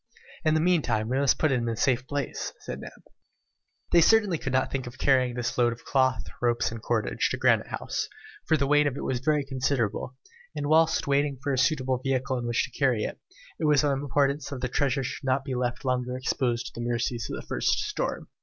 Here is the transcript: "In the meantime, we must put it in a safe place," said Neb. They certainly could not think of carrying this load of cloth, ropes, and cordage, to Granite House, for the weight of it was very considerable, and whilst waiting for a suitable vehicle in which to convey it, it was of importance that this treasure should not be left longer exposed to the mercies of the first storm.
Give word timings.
"In 0.43 0.55
the 0.55 0.59
meantime, 0.59 1.09
we 1.09 1.19
must 1.19 1.37
put 1.37 1.51
it 1.51 1.59
in 1.59 1.69
a 1.69 1.75
safe 1.77 2.07
place," 2.07 2.53
said 2.61 2.79
Neb. 2.81 3.03
They 3.91 4.01
certainly 4.01 4.39
could 4.39 4.51
not 4.51 4.71
think 4.71 4.87
of 4.87 4.97
carrying 4.97 5.35
this 5.35 5.59
load 5.59 5.71
of 5.73 5.85
cloth, 5.85 6.25
ropes, 6.41 6.71
and 6.71 6.81
cordage, 6.81 7.29
to 7.29 7.37
Granite 7.37 7.67
House, 7.67 8.07
for 8.47 8.57
the 8.57 8.65
weight 8.65 8.87
of 8.87 8.97
it 8.97 9.03
was 9.03 9.19
very 9.19 9.45
considerable, 9.45 10.15
and 10.55 10.65
whilst 10.65 11.05
waiting 11.05 11.37
for 11.43 11.53
a 11.53 11.57
suitable 11.59 11.99
vehicle 11.99 12.39
in 12.39 12.47
which 12.47 12.63
to 12.63 12.71
convey 12.75 13.03
it, 13.03 13.19
it 13.59 13.65
was 13.65 13.83
of 13.83 13.91
importance 13.91 14.49
that 14.49 14.61
this 14.61 14.71
treasure 14.71 15.03
should 15.03 15.23
not 15.23 15.45
be 15.45 15.53
left 15.53 15.85
longer 15.85 16.17
exposed 16.17 16.65
to 16.65 16.71
the 16.73 16.83
mercies 16.89 17.29
of 17.29 17.39
the 17.39 17.45
first 17.45 17.73
storm. 17.87 18.27